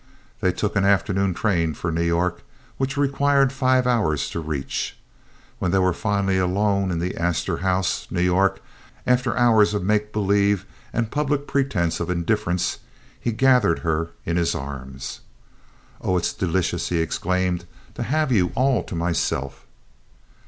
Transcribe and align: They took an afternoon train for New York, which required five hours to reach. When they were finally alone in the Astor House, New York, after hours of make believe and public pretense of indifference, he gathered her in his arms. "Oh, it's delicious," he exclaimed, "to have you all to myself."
They 0.39 0.51
took 0.51 0.75
an 0.75 0.83
afternoon 0.83 1.35
train 1.35 1.75
for 1.75 1.91
New 1.91 2.01
York, 2.01 2.41
which 2.77 2.97
required 2.97 3.53
five 3.53 3.85
hours 3.85 4.31
to 4.31 4.39
reach. 4.39 4.97
When 5.59 5.69
they 5.69 5.77
were 5.77 5.93
finally 5.93 6.39
alone 6.39 6.89
in 6.89 6.97
the 6.97 7.15
Astor 7.15 7.57
House, 7.57 8.07
New 8.09 8.23
York, 8.23 8.63
after 9.05 9.37
hours 9.37 9.75
of 9.75 9.83
make 9.83 10.11
believe 10.11 10.65
and 10.91 11.11
public 11.11 11.45
pretense 11.45 11.99
of 11.99 12.09
indifference, 12.09 12.79
he 13.19 13.31
gathered 13.31 13.77
her 13.85 14.09
in 14.25 14.37
his 14.37 14.55
arms. 14.55 15.19
"Oh, 16.01 16.17
it's 16.17 16.33
delicious," 16.33 16.89
he 16.89 16.97
exclaimed, 16.99 17.65
"to 17.93 18.01
have 18.01 18.31
you 18.31 18.51
all 18.55 18.81
to 18.85 18.95
myself." 18.95 19.67